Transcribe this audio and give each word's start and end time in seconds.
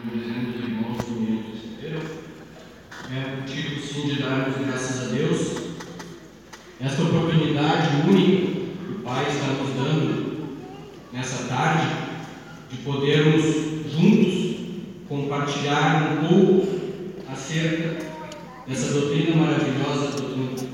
como 0.00 0.16
dizendo 0.16 0.50
os 0.50 0.64
irmãos 0.64 1.08
unidos 1.08 1.44
receberam, 1.52 2.00
é 3.10 3.34
o 3.34 3.40
motivo 3.40 3.86
sim 3.86 4.08
de 4.08 4.22
darmos 4.22 4.56
graças 4.56 5.02
a 5.02 5.14
Deus. 5.14 5.70
Esta 6.80 7.02
oportunidade 7.02 8.08
única 8.08 8.46
que 8.46 8.92
o 8.92 9.00
Pai 9.04 9.26
está 9.28 9.48
nos 9.48 9.74
dando 9.74 10.56
nessa 11.12 11.44
tarde, 11.48 11.86
de 12.70 12.78
podermos 12.78 13.44
juntos 13.92 14.40
compartilhar 15.06 16.12
um 16.12 16.28
pouco 16.28 16.68
acerca 17.30 18.06
dessa 18.66 18.92
doutrina 18.92 19.36
maravilhosa, 19.36 20.08
a 20.08 20.20
doutrina 20.20 20.54
de. 20.54 20.70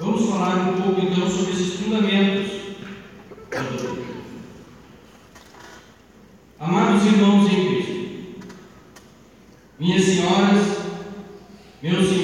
Vamos 0.00 0.30
falar 0.30 0.70
um 0.70 0.80
pouco 0.80 1.00
então 1.00 1.28
sobre 1.28 1.52
esses 1.52 1.74
fundamentos 1.74 2.52
da 3.50 3.60
doutrina. 3.60 4.08
Amados 6.98 7.12
irmãos 7.12 7.52
em 7.52 7.66
Cristo, 7.66 8.46
minhas 9.78 10.02
senhoras, 10.02 10.78
meus 11.80 12.08
senhores 12.08 12.17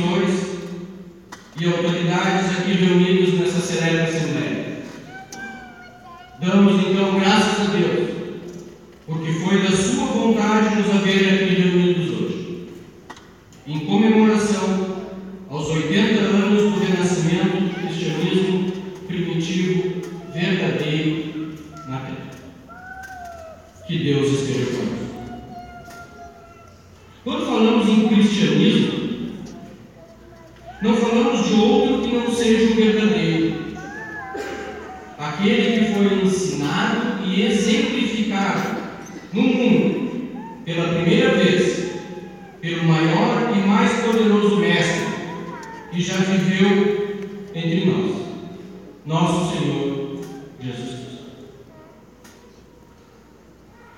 e 37.35 37.43
exemplificado 37.43 38.79
no 39.33 39.43
mundo 39.43 40.63
pela 40.65 40.95
primeira 40.95 41.35
vez 41.35 41.91
pelo 42.61 42.85
maior 42.85 43.53
e 43.55 43.69
mais 43.69 43.93
poderoso 44.05 44.57
mestre 44.57 45.05
que 45.93 46.01
já 46.01 46.17
viveu 46.17 47.35
entre 47.55 47.85
nós, 47.85 48.17
nosso 49.05 49.53
Senhor 49.53 50.21
Jesus 50.61 50.91
Cristo. 50.91 51.25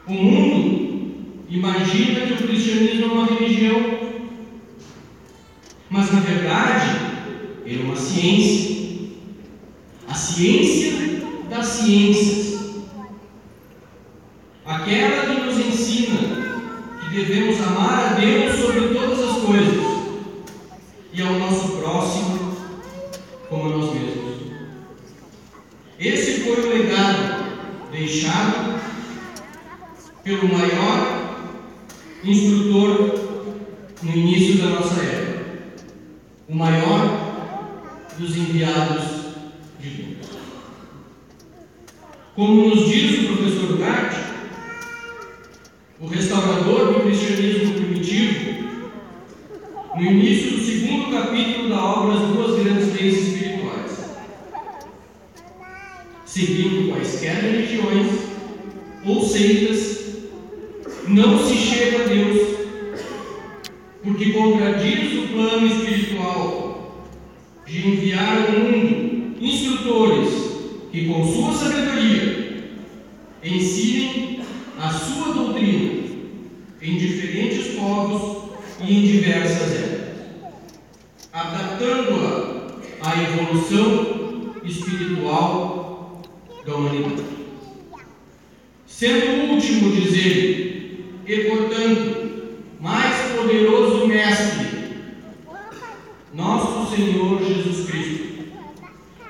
O 0.09 0.12
mundo 0.12 1.45
imagina 1.48 2.27
que 2.27 2.33
o 2.33 2.48
cristianismo 2.48 3.05
é 3.05 3.09
uma 3.09 3.27
religião, 3.27 3.98
mas 5.89 6.12
na 6.12 6.21
verdade 6.21 6.97
é 7.67 7.83
uma 7.83 7.97
ciência. 7.97 8.77
A 10.09 10.15
ciência 10.15 11.21
das 11.48 11.67
ciências. 11.67 12.56
Aquela 14.65 15.27
que 15.27 15.41
nos 15.43 15.59
ensina 15.59 16.19
que 17.00 17.06
devemos 17.17 17.59
amar 17.62 17.98
a 17.98 18.12
Deus 18.20 18.56
sobre 18.56 18.95
todas 18.95 19.19
as 19.19 19.42
coisas 19.42 19.86
e 21.14 21.22
ao 21.22 21.33
nosso 21.39 21.78
próximo 21.78 22.56
como 23.48 23.64
a 23.64 23.69
nós 23.78 23.95
mesmos. 23.95 24.36
Esse 25.98 26.41
foi 26.41 26.61
o 26.61 26.69
legado 26.69 27.91
deixado 27.91 28.78
pelo 30.22 30.47
maior 30.47 31.39
instrutor 32.22 33.14
no 34.03 34.11
início 34.11 34.59
da 34.59 34.78
nossa 34.78 35.00
era, 35.00 35.72
o 36.50 36.55
maior 36.55 37.81
dos 38.19 38.37
enviados 38.37 39.05
de 39.81 39.88
Deus. 39.88 40.26
Como 42.34 42.69
nos 42.69 42.87
diz 42.91 43.21
o 43.21 43.37
professor 43.37 43.78
Gatti, 43.78 44.25
restaurador 46.16 46.94
do 46.94 47.00
cristianismo 47.00 47.75
primitivo, 47.75 48.65
no 49.94 50.03
início 50.03 50.53
do 50.53 50.65
segundo 50.65 51.10
capítulo 51.10 51.69
da 51.69 51.84
obra 51.84 52.15
As 52.15 52.28
Duas 52.28 52.62
Grandes 52.62 52.94
Leis 52.94 53.28
Espirituais, 53.28 54.16
seguindo 56.25 56.91
quaisquer 56.91 57.43
religiões 57.43 58.06
ou 59.05 59.22
seitas, 59.22 60.06
não 61.06 61.38
se 61.47 61.55
chega 61.55 62.05
a 62.05 62.06
Deus, 62.06 62.56
porque 64.03 64.32
contradiz 64.32 65.19
o 65.19 65.28
plano 65.28 65.66
espiritual 65.66 67.05
de 67.66 67.88
enviar 67.88 68.47
ao 68.47 68.60
mundo 68.60 69.37
instrutores 69.38 70.31
que, 70.91 71.05
com 71.06 71.26
sua 71.26 71.53
sabedoria, 71.53 72.71
ensinem 73.44 74.41
a 74.78 74.91
sua 74.91 75.34
doutrina 75.34 76.06
em 76.81 76.98
diferentes 76.98 77.75
povos 77.75 78.50
e 78.81 78.92
em 78.92 79.03
diversas 79.12 79.72
épocas, 79.75 80.06
adaptando-a 81.32 82.66
à 83.03 83.22
evolução 83.22 84.54
espiritual 84.64 86.22
da 86.66 86.75
humanidade. 86.75 87.37
Sendo 88.87 89.26
o 89.26 89.54
último, 89.54 89.92
diz 89.92 90.14
ele, 90.14 91.04
e 91.26 91.37
portanto, 91.44 92.26
mais 92.81 93.32
poderoso 93.32 94.06
mestre, 94.06 94.66
nosso 96.32 96.94
Senhor 96.94 97.43
Jesus 97.43 97.91
Cristo, 97.91 98.26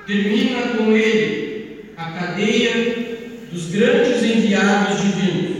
termina 0.05 0.77
com 0.77 0.91
ele 0.91 1.91
a 1.97 2.11
cadeia 2.11 3.17
dos 3.51 3.67
grandes 3.71 4.23
enviados 4.23 5.01
divinos, 5.01 5.56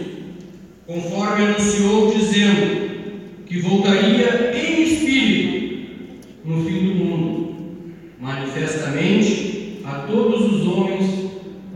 conforme 0.87 1.45
anunciou, 1.45 2.13
dizendo 2.13 3.45
que 3.45 3.59
voltaria 3.59 4.55
em 4.55 4.83
espírito 4.83 5.77
no 6.45 6.63
fim 6.63 6.87
do 6.87 6.95
mundo, 6.95 7.55
manifestamente 8.19 9.81
a 9.83 10.07
todos 10.07 10.53
os 10.53 10.67
homens 10.67 11.05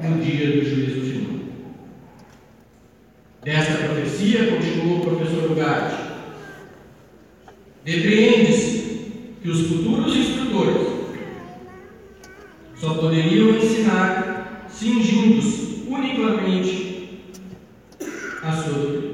no 0.02 0.24
dia 0.24 0.48
do 0.48 0.66
juízo 0.66 1.02
final. 1.02 1.42
Desta 3.44 3.86
profecia, 3.86 4.48
continuou 4.48 4.98
o 4.98 5.02
professor 5.02 5.52
Ugarte, 5.52 5.98
depreende-se 7.84 9.02
que 9.42 9.50
os 9.50 9.68
futuros 9.68 10.16
instrutores 10.16 10.88
só 12.76 12.94
poderiam 12.94 13.58
ensinar 13.58 14.68
cingindo-se 14.70 15.84
unicamente 15.88 16.92
a 18.44 18.52
sua 18.54 18.74
doutrina. 18.74 19.12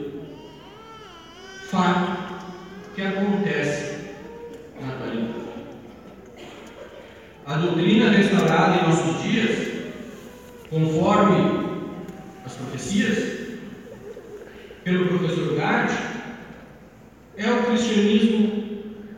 Fato 1.70 2.94
que 2.96 3.02
acontece 3.02 3.98
na 4.80 4.94
atualidade. 4.94 5.34
A 7.46 7.58
doutrina 7.58 8.10
restaurada 8.10 8.76
em 8.78 8.88
nossos 8.88 9.24
dias, 9.24 9.68
conforme 10.70 11.68
as 12.46 12.54
profecias, 12.54 13.38
pelo 14.88 15.06
professor 15.10 15.54
Gatti, 15.54 15.98
é 17.36 17.52
o 17.52 17.64
cristianismo 17.66 18.64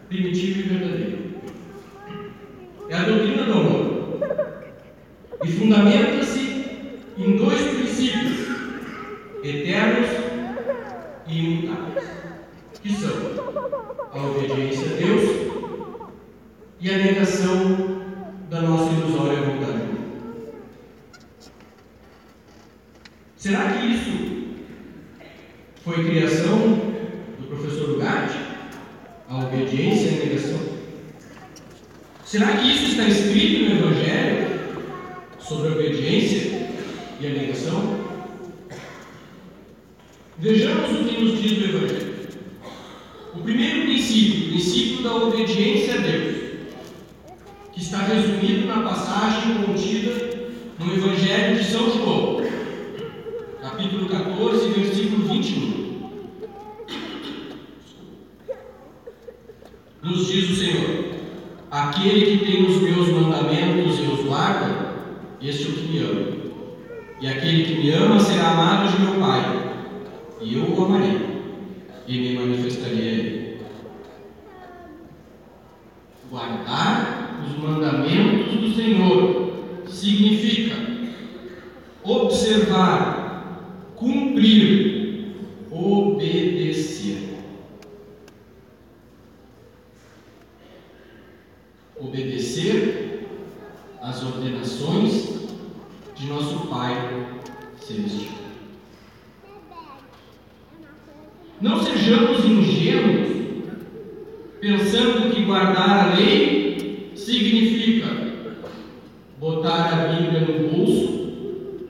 primitivo 0.07 0.61
e 0.61 0.63
verdadeiro. 0.63 1.19
É 2.89 2.95
a 2.95 3.03
doutrina 3.03 3.43
do 3.43 3.53
amor. 3.53 4.19
E 5.43 5.51
fundamenta-se 5.51 6.39
em 7.15 7.37
dois 7.37 7.61
princípios 7.61 8.47
eternos 9.43 10.09
e 11.27 11.39
imutáveis, 11.39 12.09
que 12.81 12.91
são 12.91 13.13
a 14.11 14.25
obediência 14.25 14.87
a 14.87 14.97
Deus 14.97 15.51
e 16.79 16.89
a 16.89 16.97
negação 16.97 18.01
da 18.49 18.61
nossa 18.61 18.91
ilusória 18.91 19.43
vontade. 19.43 19.83
Será 23.37 23.73
que 23.73 23.85
isso 23.85 24.08
foi 25.89 26.05
criação 26.05 26.59
do 27.39 27.47
professor 27.47 27.95
Ugarte? 27.95 28.37
A 29.27 29.39
obediência 29.39 30.09
e 30.09 30.21
a 30.21 30.25
negação? 30.25 30.59
Será 32.23 32.57
que 32.57 32.71
isso 32.71 32.91
está 32.91 33.07
escrito 33.07 33.63
no 33.63 33.79
Evangelho 33.79 34.59
sobre 35.39 35.69
a 35.69 35.71
obediência 35.71 36.69
e 37.19 37.25
a 37.25 37.29
negação? 37.31 38.05
Vejamos 40.37 40.91
o 40.91 41.05
que 41.05 41.21
nos 41.23 41.41
diz 41.41 41.57
o 41.57 41.69
Evangelho. 41.69 42.19
O 43.33 43.39
primeiro 43.39 43.81
princípio, 43.87 44.45
o 44.45 44.49
princípio 44.49 45.03
da 45.03 45.15
obediência 45.15 45.95
a 45.95 45.97
Deus, 45.97 46.35
que 47.73 47.81
está 47.81 48.03
resumido 48.03 48.67
na 48.67 48.83
passagem 48.83 49.63
contida 49.63 50.51
no 50.77 50.93
Evangelho 50.93 51.57
de 51.57 51.63
São 51.63 51.91
João, 51.91 52.48
capítulo 53.79 54.09
14, 54.09 54.67
versículo 54.71 55.25
21. 55.25 55.99
Nos 60.03 60.27
diz 60.27 60.49
o 60.49 60.55
Senhor: 60.55 61.05
Aquele 61.71 62.25
que 62.25 62.45
tem 62.45 62.65
os 62.65 62.81
meus 62.81 63.07
mandamentos 63.07 63.99
e 63.99 64.01
os 64.01 64.25
guarda, 64.25 64.95
este 65.41 65.65
é 65.65 65.69
o 65.69 65.73
que 65.73 65.87
me 65.87 65.99
ama. 65.99 66.27
E 67.21 67.27
aquele 67.27 67.63
que 67.63 67.75
me 67.75 67.91
ama 67.91 68.19
será 68.19 68.51
amado 68.51 68.91
de 68.91 69.01
meu 69.01 69.13
Pai, 69.21 69.77
e 70.41 70.55
eu 70.55 70.75
o 70.75 70.85
amarei, 70.85 71.17
e 72.05 72.17
me 72.17 72.33
manifestarei 72.37 72.99
a 72.99 73.11
ele. 73.13 73.59
Guardar 76.29 77.45
os 77.47 77.57
mandamentos 77.63 78.59
do 78.59 78.75
Senhor 78.75 79.53
significa 79.87 80.38
cumprir, 84.39 85.35
obedecer. 85.69 87.17
obedecer 92.01 93.27
às 94.01 94.23
ordenações 94.23 95.49
de 96.15 96.27
nosso 96.27 96.67
Pai 96.67 96.95
Celestial. 97.77 98.35
Não 101.59 101.83
sejamos 101.83 102.45
ingênuos 102.45 103.27
pensando 104.61 105.35
que 105.35 105.43
guardar 105.43 106.13
a 106.13 106.15
lei 106.15 107.11
significa 107.15 108.07
botar 109.37 109.93
a 109.93 110.07
Bíblia 110.13 110.39
no 110.39 110.69
bolso 110.69 111.81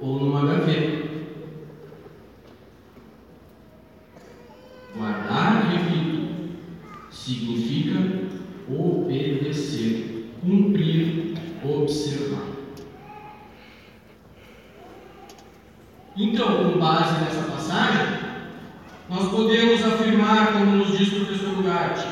ou 0.00 0.20
numa 0.20 0.44
gaveta. 0.44 1.06
Guardar, 4.96 5.70
repito, 5.70 6.54
significa 7.10 7.98
obedecer, 8.66 10.30
cumprir, 10.40 11.34
observar. 11.62 12.46
Então, 16.16 16.72
com 16.72 16.78
base 16.78 17.24
nessa 17.24 17.42
passagem, 17.42 18.06
nós 19.10 19.30
podemos 19.30 19.84
afirmar, 19.84 20.54
como 20.54 20.76
nos 20.76 20.96
diz 20.96 21.08
o 21.08 21.26
professor 21.26 21.58
Ugarte, 21.58 22.06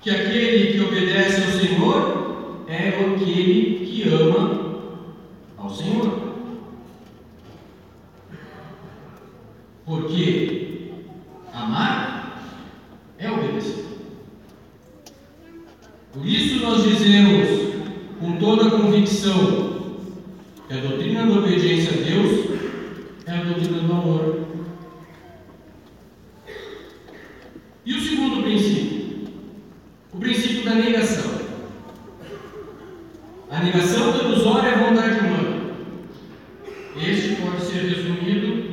que 0.00 0.10
aquele 0.10 0.72
que 0.72 0.80
obedece 0.80 1.42
ao 1.42 1.58
Senhor 1.58 2.64
é 2.82 2.88
aquele 2.88 3.86
que 3.86 4.08
ama 4.08 4.72
ao 5.56 5.70
Senhor. 5.70 6.32
Porque 9.86 10.90
amar 11.52 12.42
é 13.18 13.30
obedecer. 13.30 13.84
Por 16.12 16.26
isso 16.26 16.64
nós 16.64 16.82
dizemos 16.82 17.48
com 18.18 18.36
toda 18.38 18.70
convicção 18.70 20.00
que 20.66 20.74
a 20.74 20.80
doutrina 20.80 21.26
da 21.26 21.38
obediência 21.38 21.92
a 21.92 22.04
Deus 22.04 22.50
é 23.26 23.30
a 23.32 23.44
doutrina 23.44 23.78
do 23.78 23.92
amor. 23.92 24.46
E 27.84 27.94
o 27.94 28.00
segundo 28.00 28.42
princípio? 28.42 29.28
O 30.12 30.18
princípio 30.18 30.64
da 30.64 30.74
negação. 30.74 31.42
A 33.72 33.74
negação 33.74 34.14
ilusória 34.18 34.68
é 34.68 34.90
vontade 34.90 35.18
humana. 35.20 35.62
Este 36.94 37.36
pode 37.36 37.64
ser 37.64 37.84
resumido 37.84 38.70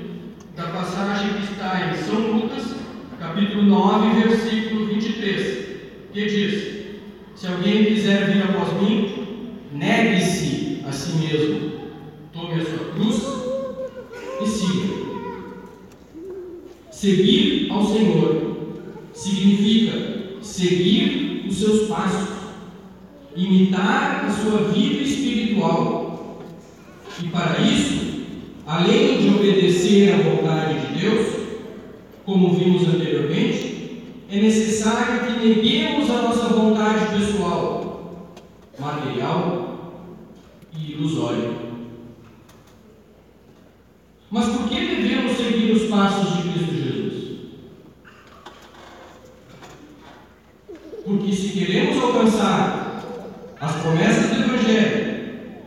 da 0.57 0.63
passagem 0.63 1.35
que 1.35 1.53
está 1.53 1.89
em 1.89 2.03
São 2.03 2.19
Lucas, 2.19 2.75
capítulo 3.17 3.63
9, 3.63 4.27
versículo 4.27 4.87
23, 4.87 5.67
que 6.11 6.25
diz: 6.25 6.97
se 7.33 7.47
alguém 7.47 7.85
quiser 7.85 8.29
vir 8.29 8.43
após 8.43 8.73
mim, 8.81 9.47
negue-se 9.71 10.81
a 10.85 10.91
si 10.91 11.13
mesmo, 11.13 11.71
tome 12.33 12.55
a 12.55 12.65
sua 12.65 12.91
cruz 12.93 13.23
e 14.41 14.47
siga. 14.47 14.95
Seguir 16.91 17.71
ao 17.71 17.85
Senhor 17.85 18.57
significa 19.13 20.41
seguir 20.41 21.45
os 21.47 21.55
seus 21.55 21.87
passos, 21.87 22.38
imitar 23.43 24.25
a 24.25 24.29
sua 24.31 24.69
vida 24.69 25.01
espiritual. 25.01 26.41
E 27.21 27.27
para 27.27 27.59
isso, 27.61 28.23
além 28.65 29.17
de 29.19 29.29
obedecer 29.29 30.13
à 30.13 30.17
vontade 30.17 30.79
de 30.79 30.99
Deus, 30.99 31.27
como 32.25 32.53
vimos 32.53 32.87
anteriormente, 32.87 34.03
é 34.29 34.41
necessário 34.41 35.21
que 35.25 35.47
neguemos 35.47 36.09
a 36.09 36.21
nossa 36.21 36.49
vontade 36.49 37.17
pessoal, 37.17 38.35
material 38.77 40.03
e 40.71 40.91
ilusória. 40.91 41.69
Mas 44.29 44.45
por 44.49 44.69
que 44.69 44.75
devemos 44.75 45.35
seguir 45.35 45.71
os 45.71 45.89
passos 45.89 46.37
de 46.37 46.49
Cristo 46.49 46.75
Jesus? 46.75 47.13
Porque 51.03 51.33
se 51.33 51.49
queremos 51.49 52.03
alcançar 52.03 52.79
as 53.59 53.75
promessas 53.81 54.29
do 54.29 54.43
Evangelho 54.43 55.19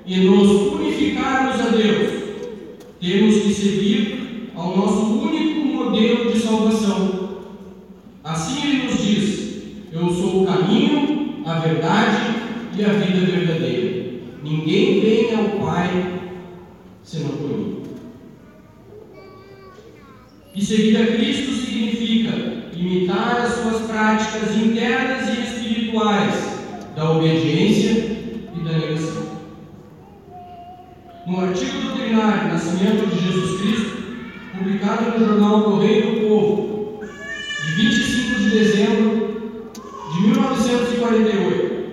e 0.07 0.17
nos 0.21 0.73
unificarmos 0.75 1.61
a 1.61 1.69
Deus, 1.71 2.23
temos 3.01 3.43
que 3.43 3.53
seguir 3.73 4.51
ao 4.55 4.77
nosso 4.77 5.21
único 5.21 5.67
modelo 5.67 6.31
de 6.31 6.39
salvação 6.39 7.23
Assim 8.25 8.69
ele 8.69 8.83
nos 8.85 9.03
diz: 9.03 9.63
Eu 9.93 10.09
sou 10.09 10.43
o 10.43 10.47
caminho, 10.47 11.43
a 11.45 11.59
verdade 11.59 12.19
e 12.77 12.85
a 12.85 12.89
vida 12.89 13.27
verdadeira. 13.27 14.13
Ninguém 14.43 15.01
vem 15.01 15.35
ao 15.35 15.61
Pai 15.61 16.21
senão 17.03 17.31
por 17.31 17.49
mim. 17.49 17.83
E 20.55 20.65
seguir 20.65 20.97
a 20.99 21.07
Cristo 21.07 21.53
significa 21.53 22.33
imitar 22.77 23.43
as 23.43 23.55
suas 23.55 23.83
práticas 23.87 24.57
internas 24.57 25.29
e 25.29 25.43
espirituais 25.43 26.35
da 26.95 27.11
obediência 27.11 27.91
e 28.55 28.65
da 28.65 28.73
negação. 28.73 28.92
No 31.33 31.41
artigo 31.41 31.81
doutrinário 31.81 32.53
Nascimento 32.53 33.07
de 33.07 33.25
Jesus 33.25 33.59
Cristo, 33.59 34.03
publicado 34.55 35.19
no 35.19 35.27
jornal 35.27 35.63
Correio 35.63 36.13
do 36.13 36.29
Povo, 36.29 37.01
de 37.65 37.73
25 37.73 38.39
de 38.39 38.51
dezembro 38.51 39.73
de 40.13 40.21
1948. 40.27 41.85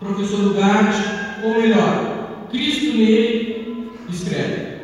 Professor 0.00 0.46
Ugarte, 0.46 1.02
ou 1.44 1.60
melhor, 1.60 2.46
Cristo 2.50 2.96
nele, 2.96 3.90
escreve: 4.08 4.78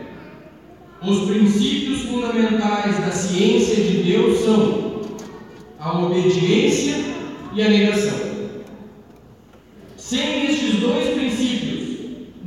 Os 1.02 1.20
princípios 1.20 2.02
fundamentais 2.02 2.98
da 2.98 3.12
ciência 3.12 3.76
de 3.76 4.02
Deus 4.02 4.40
são 4.40 5.00
a 5.80 5.98
obediência 6.00 6.96
e 7.54 7.62
a 7.62 7.70
negação. 7.70 8.18
Sem 9.96 10.50
estes 10.50 10.80
dois 10.80 11.08
princípios, 11.14 11.80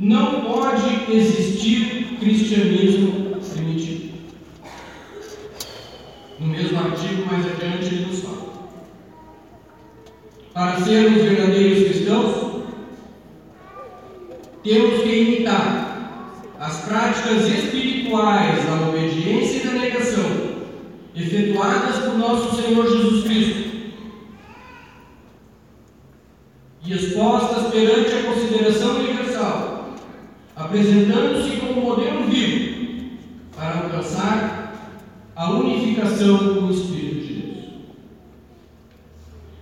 não 0.04 0.42
pode 0.42 0.93
existir 1.12 2.16
cristianismo 2.18 3.24
no 6.44 6.50
mesmo 6.50 6.78
artigo, 6.78 7.26
mais 7.26 7.46
adiante, 7.46 7.94
ele 7.94 8.06
nos 8.06 8.20
fala. 8.20 8.52
Para 10.52 10.84
sermos 10.84 11.22
verdadeiros 11.22 11.88
cristãos, 11.88 12.64
temos 14.62 15.02
que 15.02 15.08
imitar 15.08 16.42
as 16.60 16.84
práticas 16.84 17.48
espirituais 17.48 18.64
da 18.64 18.88
obediência 18.88 19.58
e 19.58 19.66
da 19.66 19.72
negação, 19.72 20.30
efetuadas 21.16 21.96
por 22.04 22.18
nosso 22.18 22.60
Senhor 22.60 22.86
Jesus 22.86 23.24
Cristo, 23.24 23.63
apresentando-se 30.74 31.56
como 31.58 31.82
modelo 31.82 32.24
vivo 32.24 33.18
para 33.54 33.78
alcançar 33.78 34.74
a 35.36 35.50
unificação 35.52 36.38
com 36.38 36.66
o 36.66 36.70
Espírito 36.72 37.26
de 37.26 37.34
Deus. 37.34 37.64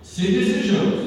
Se 0.01 0.21
desejamos, 0.23 0.99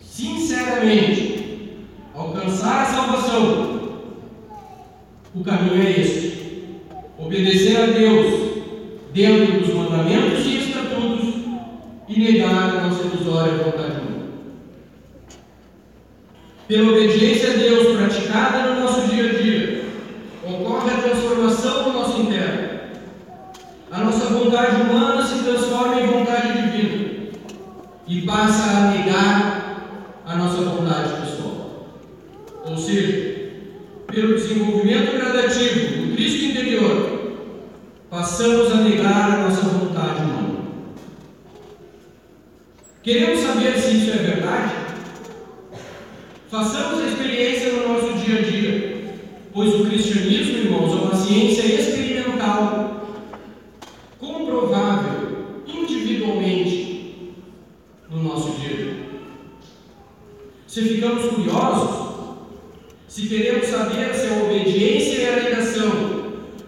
sinceramente, 0.00 1.78
alcançar 2.14 2.82
a 2.82 2.86
salvação, 2.86 3.98
o 5.34 5.42
caminho 5.42 5.82
é 5.82 6.00
este: 6.00 6.82
obedecer 7.18 7.76
a 7.76 7.86
Deus 7.86 8.62
dentro 9.12 9.60
dos 9.60 9.74
mandamentos 9.74 10.46
e 10.46 10.58
estatutos 10.58 11.34
e 12.08 12.20
negar 12.20 12.76
a 12.76 12.82
nossa 12.82 13.02
ilusória 13.02 13.64
vontade. 13.64 14.04
Pela 16.66 16.92
obediência 16.92 17.50
a 17.50 17.56
Deus 17.56 17.94
praticada 17.98 18.74
no 18.74 18.80
nosso 18.80 19.06
dia 19.08 19.30
a 19.30 19.34
dia, 19.34 19.84
ocorre 20.42 20.90
a 20.90 21.02
transformação 21.02 21.84
do 21.84 21.92
nosso 21.92 22.22
interno 22.22 22.74
a 23.90 23.98
nossa 23.98 24.33
vontade 24.44 24.82
humana 24.82 25.26
se 25.26 25.42
transforma 25.42 26.00
em 26.00 26.06
vontade 26.06 26.62
divina. 26.62 27.14
e 28.06 28.20
passa 28.22 28.62
a 28.70 28.90
negar 28.90 30.20
a 30.26 30.36
nossa 30.36 30.60
vontade 30.62 31.20
pessoal. 31.22 31.88
Ou 32.66 32.76
seja, 32.76 33.50
pelo 34.06 34.34
desenvolvimento 34.34 35.16
gradativo 35.16 36.02
do 36.02 36.14
Cristo 36.14 36.44
interior, 36.44 37.32
passamos 38.10 38.70
a 38.72 38.76
negar 38.76 39.30
a 39.30 39.48
nossa 39.48 39.62
vontade 39.62 40.20
humana. 40.20 40.64
Queremos 43.02 43.40
saber 43.40 43.78
se 43.78 43.96
isso 43.96 44.10
é 44.10 44.22
verdade? 44.22 44.74
Façamos 46.50 47.02
a 47.02 47.06
experiência 47.06 47.72
no 47.72 47.88
nosso 47.88 48.12
dia 48.18 48.38
a 48.38 48.42
dia, 48.42 49.14
pois 49.52 49.74
o 49.74 49.86
cristianismo, 49.86 50.58
irmãos, 50.58 50.92
é 50.92 51.04
uma 51.04 51.16
ciência 51.16 51.62
experimental, 51.62 52.94
comprovável 54.18 55.64
individualmente 55.66 57.34
no 58.10 58.22
nosso 58.22 58.52
dia 58.52 58.70
a 58.70 58.76
dia. 58.76 58.94
Se 60.66 60.82
ficamos 60.82 61.23
curiosos, 61.34 62.04
se 63.08 63.28
queremos 63.28 63.66
saber 63.66 64.14
se 64.14 64.26
a 64.26 64.44
obediência 64.44 65.18
e 65.18 65.28
a 65.28 65.36
negação 65.42 66.14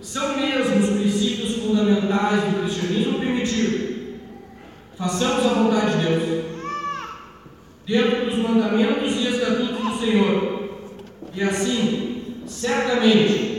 são 0.00 0.36
mesmo 0.36 0.78
os 0.78 0.90
princípios 0.90 1.56
fundamentais 1.56 2.42
do 2.42 2.62
cristianismo 2.62 3.18
primitivo, 3.18 3.96
façamos 4.96 5.44
a 5.44 5.54
vontade 5.54 5.98
de 5.98 6.06
Deus, 6.06 6.44
dentro 7.86 8.26
dos 8.26 8.38
mandamentos 8.38 9.16
e 9.16 9.28
estatutos 9.28 9.78
do 9.78 9.98
Senhor, 9.98 10.68
e 11.34 11.42
assim, 11.42 12.36
certamente, 12.46 13.56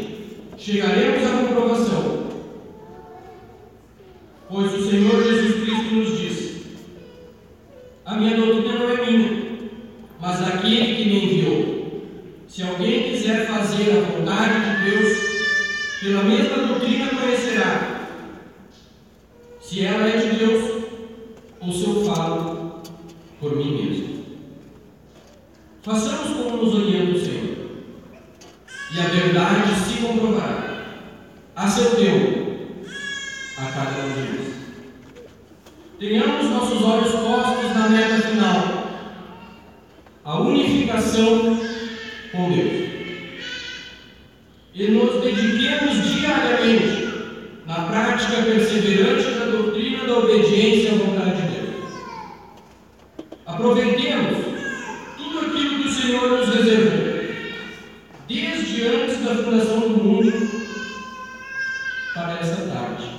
chegaremos 0.58 1.28
à 1.28 1.38
comprovação. 1.38 2.28
Pois 4.50 4.74
o 4.74 4.90
Senhor 4.90 5.24
Jesus 5.24 5.64
Cristo 5.64 5.94
nos 5.94 6.20
diz: 6.20 6.62
A 8.06 8.16
minha 8.16 8.38
doutrina 8.38 8.80
não 8.80 8.90
é 8.90 9.06
minha, 9.06 9.48
mas 10.20 10.40
daquele 10.40 10.96
que 10.96 11.06
me 11.10 11.26
enviou. 11.26 11.78
Se 12.58 12.64
alguém 12.64 13.12
quiser 13.12 13.46
fazer 13.46 13.92
a 13.92 14.18
vontade 14.18 14.84
de 14.84 14.90
Deus, 14.90 15.18
pela 16.02 16.24
mesma 16.24 16.58
doutrina 16.66 17.08
conhecerá 17.10 18.10
se 19.62 19.86
ela 19.86 20.10
é 20.10 20.18
de 20.18 20.40
Deus 20.40 20.84
ou 21.62 21.72
se 21.72 21.84
eu 21.84 22.04
falo 22.04 22.82
por 23.40 23.56
mim 23.56 23.76
mesmo. 23.76 24.26
Façamos 25.84 26.36
como 26.36 26.58
nos 26.58 26.74
orienta 26.74 27.16
o 27.16 27.20
Senhor, 27.24 27.58
e 28.92 29.00
a 29.02 29.04
verdade 29.04 29.76
se 29.76 30.02
comprovará 30.02 30.84
a 31.56 31.68
seu 31.68 31.92
tempo, 31.92 32.56
a 33.60 33.66
cada 33.72 34.04
um 34.04 34.14
de 34.14 34.32
nós. 34.34 34.54
Tenhamos 36.00 36.50
nossos 36.50 36.82
olhos 36.82 37.12
postos 37.12 37.76
na 37.76 37.88
meta 37.88 38.28
final, 38.28 38.88
a 40.26 40.40
unificação 40.40 41.77
com 42.38 42.52
Deus. 42.52 42.88
E 44.74 44.92
nos 44.92 45.24
dediquemos 45.24 46.14
diariamente 46.14 47.08
na 47.66 47.76
prática 47.76 48.44
perseverante 48.44 49.32
da 49.40 49.46
doutrina 49.46 50.06
da 50.06 50.20
obediência 50.20 50.92
à 50.92 50.96
vontade 50.96 51.42
de 51.42 51.48
Deus. 51.48 51.68
Aproveitemos 53.46 54.38
tudo 55.18 55.40
aquilo 55.40 55.82
que 55.82 55.88
o 55.90 55.92
Senhor 55.92 56.30
nos 56.30 56.56
reservou, 56.56 57.08
desde 58.28 58.88
antes 58.88 59.24
da 59.26 59.36
fundação 59.36 59.80
do 59.80 59.90
mundo, 59.90 60.32
para 62.14 62.40
essa 62.40 62.68
tarde. 62.68 63.10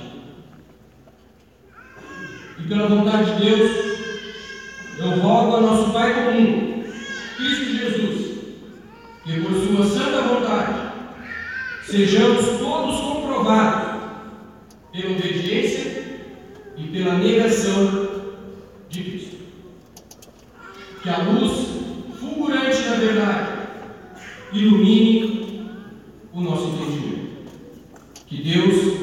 E 2.57 2.67
pela 2.67 2.87
vontade 2.87 3.35
de 3.35 3.45
Deus, 3.45 3.71
eu 4.97 5.09
rogo 5.21 5.57
a 5.57 5.61
nosso 5.61 5.91
Pai 5.91 6.13
comum, 6.13 6.83
Cristo 7.37 7.65
Jesus, 7.65 8.29
que 9.23 9.41
por 9.41 9.53
sua 9.53 9.85
santa 9.85 10.21
vontade 10.21 10.89
sejamos 11.89 12.45
todos 12.59 12.99
comprovados 12.99 13.99
pela 14.91 15.11
obediência 15.11 16.29
e 16.77 16.83
pela 16.83 17.15
negação 17.15 18.09
de 18.89 19.03
Cristo. 19.03 19.37
Que 21.01 21.09
a 21.09 21.17
luz 21.23 21.67
fulgurante 22.19 22.83
da 22.83 22.95
verdade 22.95 23.49
ilumine 24.53 25.67
o 26.31 26.41
nosso 26.41 26.67
entendimento. 26.67 27.29
Que 28.27 28.37
Deus 28.37 28.98